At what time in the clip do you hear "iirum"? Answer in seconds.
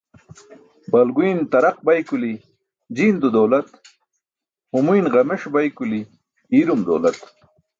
6.57-6.81